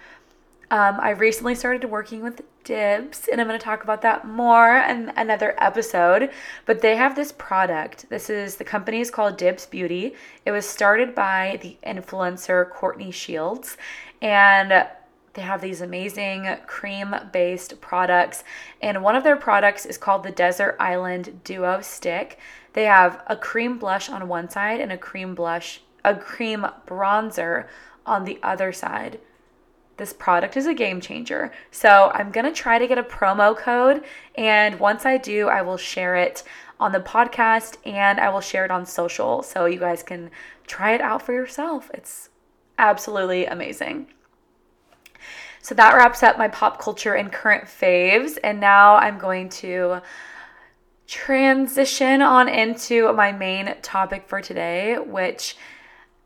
[0.71, 4.77] um, I recently started working with Dibs, and I'm going to talk about that more
[4.77, 6.29] in another episode.
[6.67, 8.11] But they have this product.
[8.11, 10.15] This is the company is called Dibs Beauty.
[10.45, 13.79] It was started by the influencer Courtney Shields,
[14.21, 14.87] and
[15.33, 18.45] they have these amazing cream based products.
[18.83, 22.39] And one of their products is called the Desert Island Duo Stick.
[22.75, 27.67] They have a cream blush on one side and a cream blush, a cream bronzer
[28.05, 29.21] on the other side.
[29.99, 31.53] This product is a game changer.
[31.71, 34.05] So I'm going to try to get a promo code.
[34.37, 36.45] And once I do, I will share it
[36.81, 40.31] on the podcast and I will share it on social so you guys can
[40.67, 41.91] try it out for yourself.
[41.93, 42.31] It's
[42.79, 44.07] absolutely amazing.
[45.61, 48.39] So that wraps up my pop culture and current faves.
[48.43, 50.01] And now I'm going to
[51.09, 55.57] transition on into my main topic for today, which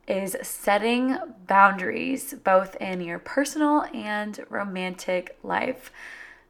[0.08, 5.92] is setting boundaries both in your personal and romantic life.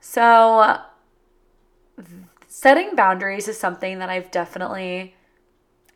[0.00, 0.78] So,
[2.48, 5.14] setting boundaries is something that I've definitely,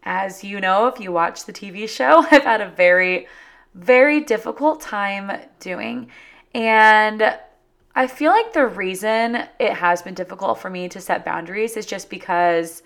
[0.03, 3.27] as you know, if you watch the TV show, I've had a very,
[3.75, 6.11] very difficult time doing.
[6.55, 7.39] And
[7.95, 11.87] I feel like the reason it has been difficult for me to set boundaries is
[11.87, 12.83] just because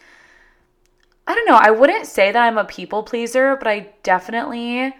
[1.31, 4.93] I don't know, I wouldn't say that I'm a people pleaser, but I definitely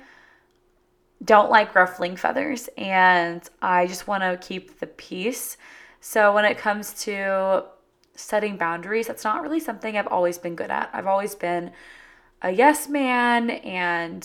[1.25, 5.57] don't like ruffling feathers and I just want to keep the peace.
[6.01, 7.65] So when it comes to
[8.15, 10.89] setting boundaries, that's not really something I've always been good at.
[10.93, 11.73] I've always been
[12.43, 14.25] a yes man and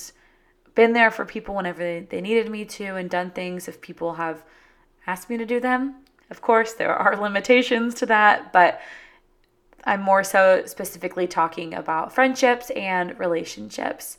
[0.76, 4.14] been there for people whenever they, they needed me to and done things if people
[4.14, 4.44] have
[5.08, 5.96] asked me to do them.
[6.30, 8.80] Of course, there are limitations to that, but
[9.86, 14.18] I'm more so specifically talking about friendships and relationships.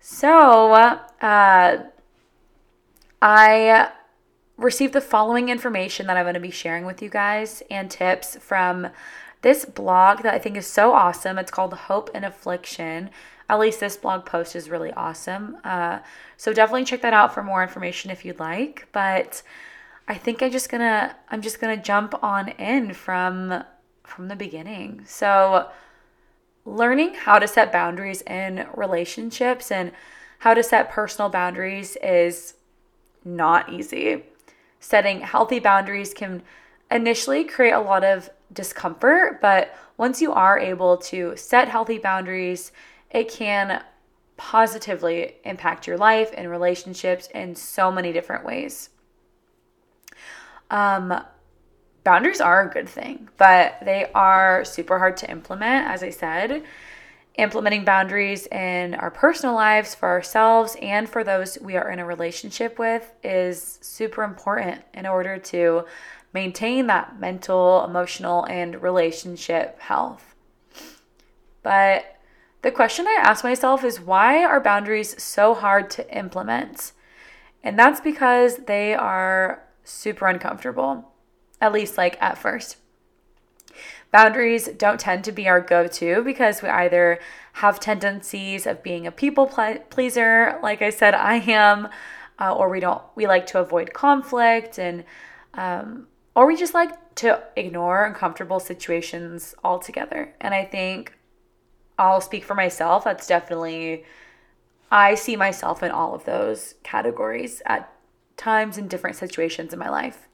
[0.00, 1.82] So, uh,
[3.20, 3.90] I
[4.56, 8.36] received the following information that I'm going to be sharing with you guys and tips
[8.36, 8.88] from
[9.42, 11.38] this blog that I think is so awesome.
[11.38, 13.10] It's called Hope and Affliction.
[13.48, 15.56] At least this blog post is really awesome.
[15.64, 15.98] Uh,
[16.36, 18.88] so definitely check that out for more information if you'd like.
[18.92, 19.42] But
[20.08, 23.64] I think I'm just gonna I'm just gonna jump on in from
[24.04, 25.02] from the beginning.
[25.06, 25.68] So,
[26.64, 29.92] learning how to set boundaries in relationships and
[30.38, 32.54] how to set personal boundaries is
[33.24, 34.24] not easy.
[34.80, 36.42] Setting healthy boundaries can
[36.90, 42.72] initially create a lot of discomfort, but once you are able to set healthy boundaries,
[43.10, 43.82] it can
[44.36, 48.90] positively impact your life and relationships in so many different ways.
[50.70, 51.22] Um,
[52.04, 56.64] boundaries are a good thing, but they are super hard to implement, as I said.
[57.36, 62.04] Implementing boundaries in our personal lives for ourselves and for those we are in a
[62.04, 65.86] relationship with is super important in order to
[66.34, 70.34] maintain that mental, emotional, and relationship health.
[71.62, 72.16] But
[72.62, 76.92] the question I ask myself is why are boundaries so hard to implement?
[77.64, 81.11] And that's because they are super uncomfortable,
[81.62, 82.76] at least like at first.
[84.10, 87.18] Boundaries don't tend to be our go to because we either
[87.54, 89.46] have tendencies of being a people
[89.88, 91.88] pleaser, like I said, I am,
[92.38, 95.04] uh, or we don't, we like to avoid conflict and,
[95.54, 100.34] um, or we just like to ignore uncomfortable situations altogether.
[100.40, 101.14] And I think
[101.98, 103.04] I'll speak for myself.
[103.04, 104.04] That's definitely,
[104.90, 107.90] I see myself in all of those categories at
[108.36, 110.28] times in different situations in my life.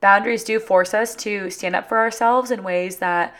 [0.00, 3.34] Boundaries do force us to stand up for ourselves in ways that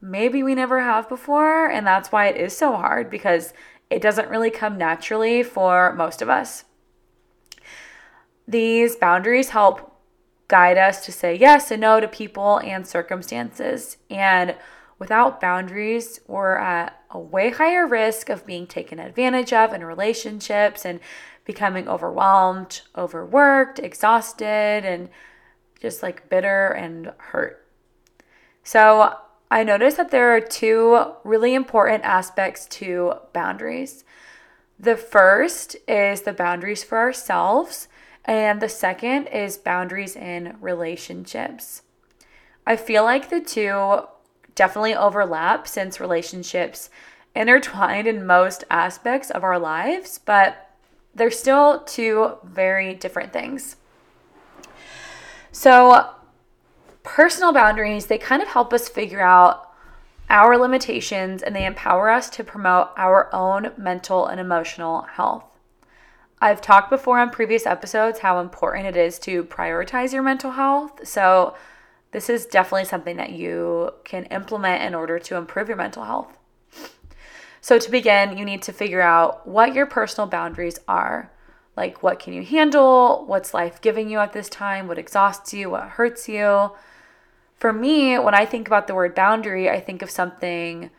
[0.00, 1.66] maybe we never have before.
[1.66, 3.52] And that's why it is so hard because
[3.90, 6.64] it doesn't really come naturally for most of us.
[8.46, 9.86] These boundaries help
[10.48, 13.98] guide us to say yes and no to people and circumstances.
[14.10, 14.56] And
[14.98, 20.84] without boundaries, we're at a way higher risk of being taken advantage of in relationships
[20.84, 20.98] and
[21.44, 25.08] becoming overwhelmed, overworked, exhausted, and
[25.80, 27.66] just like bitter and hurt.
[28.62, 29.16] So,
[29.50, 34.04] I noticed that there are two really important aspects to boundaries.
[34.78, 37.88] The first is the boundaries for ourselves,
[38.24, 41.82] and the second is boundaries in relationships.
[42.64, 44.02] I feel like the two
[44.54, 46.88] definitely overlap since relationships
[47.34, 50.70] intertwined in most aspects of our lives, but
[51.14, 53.76] they're still two very different things.
[55.52, 56.10] So,
[57.02, 59.70] personal boundaries, they kind of help us figure out
[60.28, 65.44] our limitations and they empower us to promote our own mental and emotional health.
[66.40, 71.06] I've talked before on previous episodes how important it is to prioritize your mental health.
[71.06, 71.54] So,
[72.12, 76.36] this is definitely something that you can implement in order to improve your mental health.
[77.60, 81.30] So, to begin, you need to figure out what your personal boundaries are.
[81.76, 83.24] Like, what can you handle?
[83.26, 84.88] What's life giving you at this time?
[84.88, 85.70] What exhausts you?
[85.70, 86.72] What hurts you?
[87.56, 90.90] For me, when I think about the word boundary, I think of something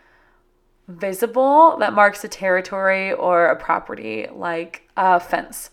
[0.88, 5.71] visible that marks a territory or a property, like a fence.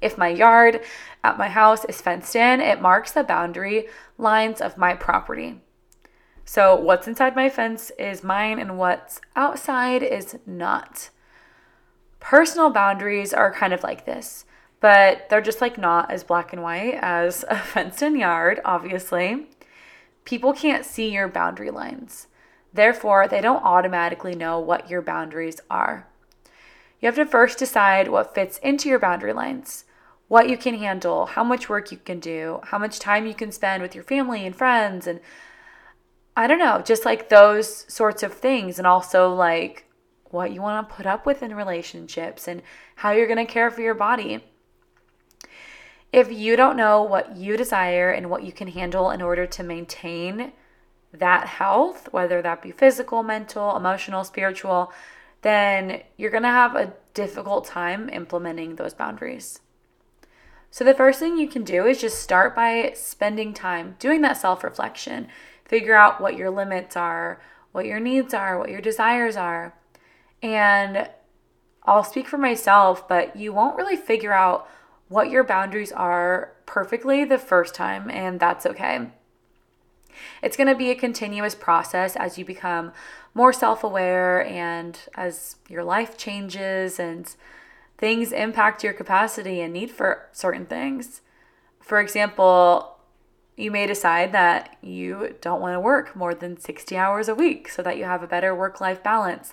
[0.00, 0.80] If my yard
[1.24, 5.60] at my house is fenced in, it marks the boundary lines of my property.
[6.44, 11.10] So, what's inside my fence is mine, and what's outside is not.
[12.20, 14.44] Personal boundaries are kind of like this,
[14.80, 19.46] but they're just like not as black and white as a fenced in yard, obviously.
[20.24, 22.26] People can't see your boundary lines.
[22.72, 26.06] Therefore, they don't automatically know what your boundaries are.
[27.00, 29.84] You have to first decide what fits into your boundary lines,
[30.26, 33.52] what you can handle, how much work you can do, how much time you can
[33.52, 35.20] spend with your family and friends, and
[36.36, 38.78] I don't know, just like those sorts of things.
[38.78, 39.87] And also, like,
[40.30, 42.62] what you want to put up with in relationships and
[42.96, 44.44] how you're going to care for your body.
[46.12, 49.62] If you don't know what you desire and what you can handle in order to
[49.62, 50.52] maintain
[51.12, 54.92] that health, whether that be physical, mental, emotional, spiritual,
[55.42, 59.60] then you're going to have a difficult time implementing those boundaries.
[60.70, 64.36] So, the first thing you can do is just start by spending time doing that
[64.36, 65.28] self reflection.
[65.64, 67.40] Figure out what your limits are,
[67.72, 69.74] what your needs are, what your desires are.
[70.42, 71.08] And
[71.84, 74.68] I'll speak for myself, but you won't really figure out
[75.08, 79.08] what your boundaries are perfectly the first time, and that's okay.
[80.42, 82.92] It's going to be a continuous process as you become
[83.34, 87.34] more self aware and as your life changes and
[87.96, 91.20] things impact your capacity and need for certain things.
[91.80, 92.96] For example,
[93.56, 97.68] you may decide that you don't want to work more than 60 hours a week
[97.68, 99.52] so that you have a better work life balance.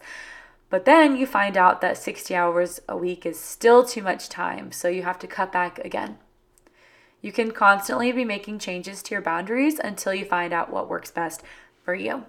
[0.76, 4.73] But then you find out that 60 hours a week is still too much time,
[4.73, 6.17] so you have to cut back again.
[7.21, 11.11] You can constantly be making changes to your boundaries until you find out what works
[11.11, 11.43] best
[11.86, 12.26] for you.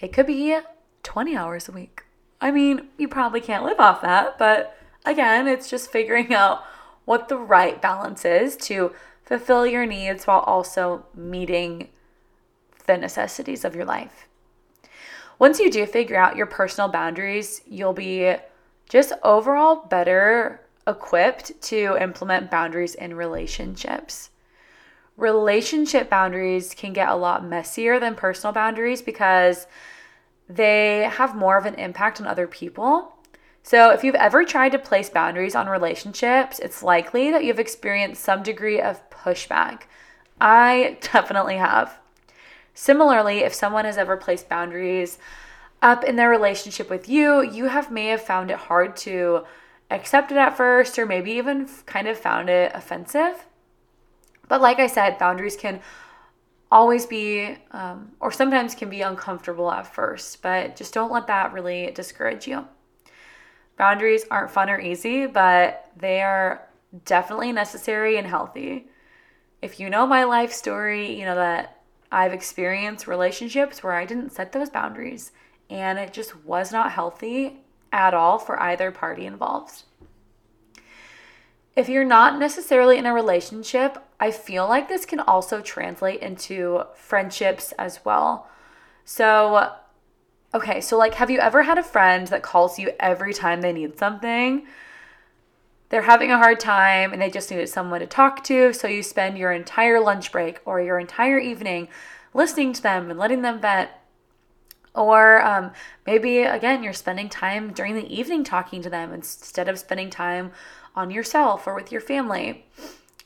[0.00, 0.56] It could be
[1.02, 2.04] 20 hours a week.
[2.40, 4.74] I mean, you probably can't live off that, but
[5.04, 6.62] again, it's just figuring out
[7.04, 8.94] what the right balance is to
[9.26, 11.90] fulfill your needs while also meeting
[12.86, 14.26] the necessities of your life.
[15.38, 18.34] Once you do figure out your personal boundaries, you'll be
[18.88, 24.30] just overall better equipped to implement boundaries in relationships.
[25.16, 29.66] relationship boundaries can get a lot messier than personal boundaries because
[30.48, 33.12] they have more of an impact on other people.
[33.64, 38.22] So, if you've ever tried to place boundaries on relationships, it's likely that you've experienced
[38.22, 39.82] some degree of pushback.
[40.40, 41.98] I definitely have.
[42.80, 45.18] Similarly, if someone has ever placed boundaries
[45.82, 49.44] up in their relationship with you, you have may have found it hard to
[49.90, 53.46] accept it at first or maybe even kind of found it offensive.
[54.46, 55.80] But like I said, boundaries can
[56.70, 61.52] always be, um, or sometimes can be uncomfortable at first, but just don't let that
[61.52, 62.64] really discourage you.
[63.76, 66.68] Boundaries aren't fun or easy, but they are
[67.04, 68.86] definitely necessary and healthy.
[69.60, 71.77] If you know my life story, you know that
[72.10, 75.32] I've experienced relationships where I didn't set those boundaries
[75.70, 77.58] and it just was not healthy
[77.92, 79.82] at all for either party involved.
[81.76, 86.82] If you're not necessarily in a relationship, I feel like this can also translate into
[86.96, 88.48] friendships as well.
[89.04, 89.72] So,
[90.52, 93.72] okay, so like, have you ever had a friend that calls you every time they
[93.72, 94.66] need something?
[95.90, 99.02] They're having a hard time and they just needed someone to talk to, so you
[99.02, 101.88] spend your entire lunch break or your entire evening
[102.34, 103.90] listening to them and letting them vent.
[104.94, 105.72] Or um,
[106.06, 110.52] maybe, again, you're spending time during the evening talking to them instead of spending time
[110.94, 112.66] on yourself or with your family.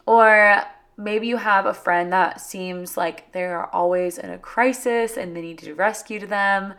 [0.06, 0.62] Or
[0.96, 5.40] maybe you have a friend that seems like they're always in a crisis and they
[5.40, 6.74] need to rescue to them.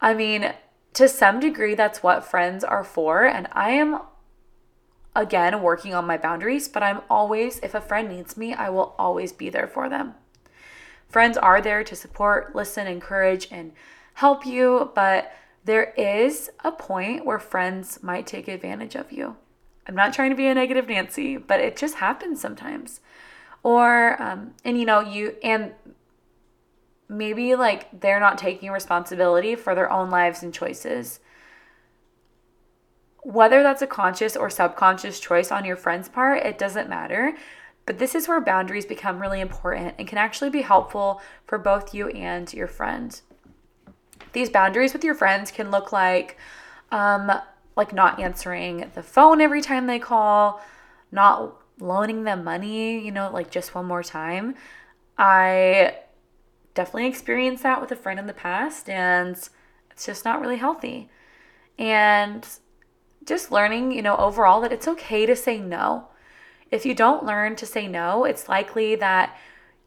[0.00, 0.52] I mean,
[0.94, 3.24] to some degree, that's what friends are for.
[3.24, 4.00] And I am,
[5.18, 8.94] again, working on my boundaries, but I'm always, if a friend needs me, I will
[8.98, 10.14] always be there for them.
[11.08, 13.72] Friends are there to support, listen, encourage, and
[14.14, 15.32] help you, but
[15.64, 19.36] there is a point where friends might take advantage of you.
[19.86, 23.00] I'm not trying to be a negative Nancy, but it just happens sometimes.
[23.62, 25.72] Or, um, and you know, you, and
[27.08, 31.20] maybe like they're not taking responsibility for their own lives and choices.
[33.22, 37.36] Whether that's a conscious or subconscious choice on your friend's part, it doesn't matter.
[37.84, 41.94] But this is where boundaries become really important and can actually be helpful for both
[41.94, 43.20] you and your friend.
[44.32, 46.36] These boundaries with your friends can look like
[46.90, 47.32] um,
[47.76, 50.60] like not answering the phone every time they call,
[51.12, 54.54] not loaning them money, you know, like just one more time.
[55.16, 55.96] I
[56.74, 59.36] definitely experienced that with a friend in the past and
[59.90, 61.08] it's just not really healthy.
[61.78, 62.46] And
[63.28, 66.08] just learning, you know, overall that it's okay to say no.
[66.70, 69.36] If you don't learn to say no, it's likely that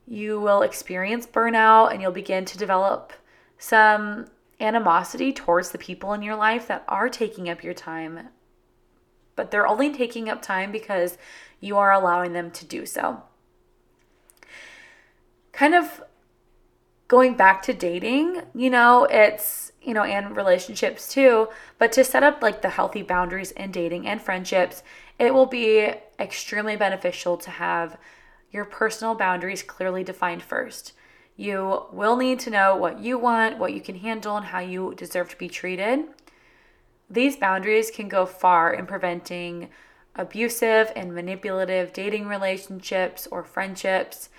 [0.08, 3.14] you will experience burnout and you'll begin to develop
[3.58, 4.28] some
[4.60, 8.30] animosity towards the people in your life that are taking up your time,
[9.36, 11.18] but they're only taking up time because
[11.60, 13.24] you are allowing them to do so.
[15.52, 16.04] Kind of
[17.12, 22.24] going back to dating, you know, it's, you know, and relationships too, but to set
[22.24, 24.82] up like the healthy boundaries in dating and friendships,
[25.20, 27.98] it will be extremely beneficial to have
[28.50, 30.94] your personal boundaries clearly defined first.
[31.36, 34.96] You will need to know what you want, what you can handle, and how you
[34.96, 36.06] deserve to be treated.
[37.10, 39.68] These boundaries can go far in preventing
[40.16, 44.30] abusive and manipulative dating relationships or friendships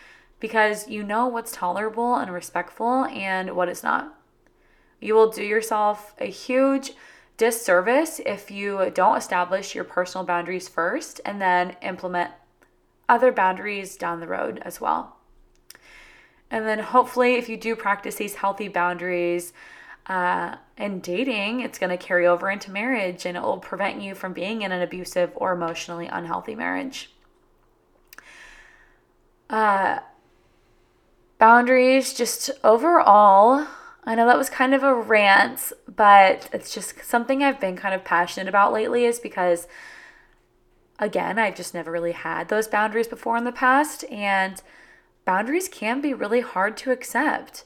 [0.43, 4.19] because you know what's tolerable and respectful and what is not.
[5.01, 6.95] You will do yourself a huge
[7.37, 12.33] disservice if you don't establish your personal boundaries first and then implement
[13.09, 15.17] other boundaries down the road as well.
[16.51, 19.53] And then hopefully, if you do practice these healthy boundaries
[20.07, 24.17] uh, in dating, it's going to carry over into marriage and it will prevent you
[24.17, 27.13] from being in an abusive or emotionally unhealthy marriage.
[29.49, 30.01] Uh,
[31.43, 33.67] boundaries, just overall,
[34.05, 37.97] I know that was kind of a rant, but it's just something I've been kind
[37.97, 39.67] of passionate about lately, is because,
[41.01, 44.05] again, I've just never really had those boundaries before in the past.
[44.05, 44.63] And
[45.25, 47.65] boundaries can be really hard to accept.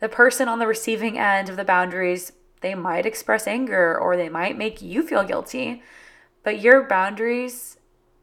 [0.00, 4.28] The person on the receiving end of the boundaries, they might express anger or they
[4.28, 5.82] might make you feel guilty.
[6.42, 7.78] But your boundaries,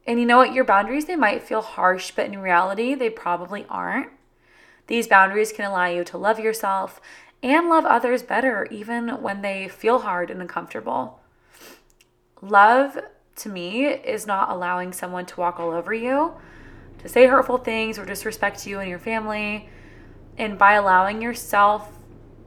[0.06, 3.66] and you know what, your boundaries, they might feel harsh, but in reality, they probably
[3.68, 4.10] aren't.
[4.86, 7.00] These boundaries can allow you to love yourself
[7.42, 11.20] and love others better, even when they feel hard and uncomfortable.
[12.40, 12.98] Love,
[13.36, 16.34] to me, is not allowing someone to walk all over you
[16.98, 19.68] to say hurtful things or disrespect you and your family.
[20.38, 21.98] And by allowing yourself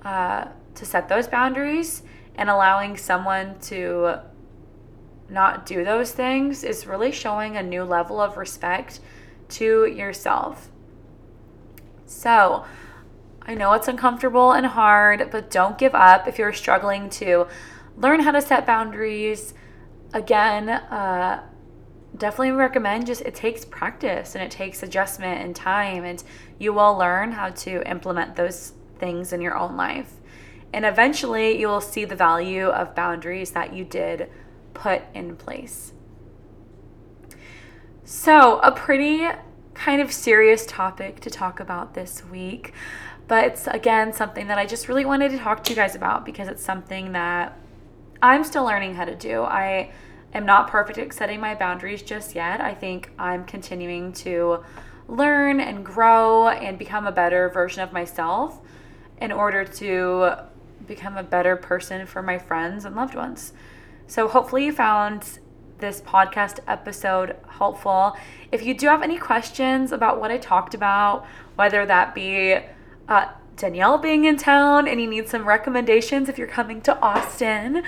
[0.04, 2.04] uh, to set those boundaries
[2.36, 4.20] and allowing someone to
[5.30, 9.00] not do those things is really showing a new level of respect
[9.50, 10.70] to yourself.
[12.10, 12.66] So,
[13.44, 17.48] I know it's uncomfortable and hard, but don't give up if you're struggling to
[17.96, 19.54] learn how to set boundaries.
[20.12, 21.44] Again, uh,
[22.18, 26.24] definitely recommend just it takes practice and it takes adjustment and time, and
[26.58, 30.14] you will learn how to implement those things in your own life.
[30.74, 34.32] And eventually, you will see the value of boundaries that you did
[34.74, 35.94] put in place.
[38.04, 39.28] So, a pretty
[39.80, 42.74] kind of serious topic to talk about this week,
[43.30, 46.26] but it's again something that I just really wanted to talk to you guys about
[46.26, 47.58] because it's something that
[48.22, 49.44] I'm still learning how to do.
[49.44, 49.92] I
[50.34, 52.60] am not perfect at setting my boundaries just yet.
[52.60, 54.66] I think I'm continuing to
[55.08, 58.60] learn and grow and become a better version of myself
[59.22, 60.32] in order to
[60.86, 63.54] become a better person for my friends and loved ones.
[64.08, 65.40] So, hopefully, you found
[65.80, 68.16] this podcast episode helpful.
[68.52, 71.26] If you do have any questions about what I talked about,
[71.56, 72.58] whether that be
[73.08, 77.84] uh, Danielle being in town and you need some recommendations if you're coming to Austin,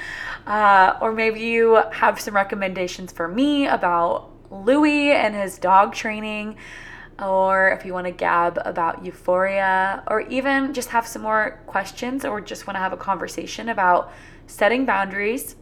[0.45, 6.57] uh, or maybe you have some recommendations for me about Louis and his dog training,
[7.19, 12.25] or if you want to gab about euphoria, or even just have some more questions
[12.25, 14.11] or just want to have a conversation about
[14.47, 15.55] setting boundaries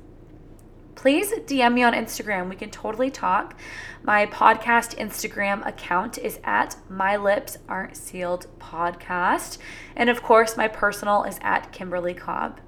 [0.99, 2.49] please DM me on Instagram.
[2.49, 3.57] We can totally talk.
[4.03, 9.59] My podcast Instagram account is at My Lips Aren't Sealed Podcast.
[9.95, 12.59] And of course, my personal is at Kimberly Cobb.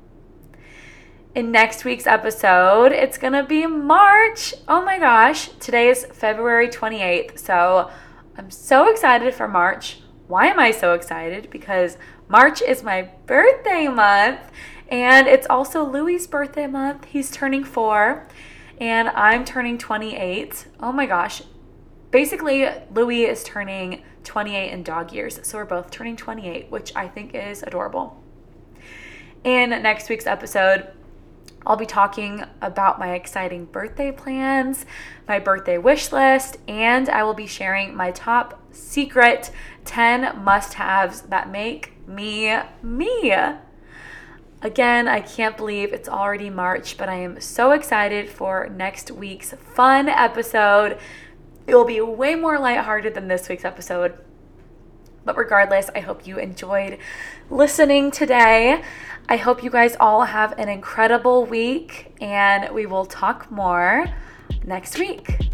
[1.35, 4.53] In next week's episode, it's going to be March.
[4.65, 7.37] Oh my gosh, today is February 28th.
[7.37, 7.91] So
[8.37, 9.99] I'm so excited for March.
[10.27, 11.49] Why am I so excited?
[11.49, 11.97] Because
[12.29, 14.39] March is my birthday month
[14.91, 17.05] and it's also Louis' birthday month.
[17.05, 18.27] He's turning four,
[18.77, 20.67] and I'm turning 28.
[20.81, 21.41] Oh my gosh.
[22.11, 25.39] Basically, Louis is turning 28 in dog years.
[25.43, 28.21] So we're both turning 28, which I think is adorable.
[29.45, 30.89] In next week's episode,
[31.65, 34.85] I'll be talking about my exciting birthday plans,
[35.27, 39.51] my birthday wish list, and I will be sharing my top secret
[39.85, 43.33] 10 must haves that make me me.
[44.63, 49.53] Again, I can't believe it's already March, but I am so excited for next week's
[49.53, 50.99] fun episode.
[51.65, 54.19] It will be way more lighthearted than this week's episode.
[55.25, 56.99] But regardless, I hope you enjoyed
[57.49, 58.83] listening today.
[59.27, 64.05] I hope you guys all have an incredible week, and we will talk more
[64.63, 65.49] next week.